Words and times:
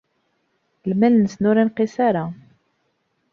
Lmal-nsen 0.89 1.47
ur 1.49 1.57
inqis 1.61 1.95
ara. 2.07 2.25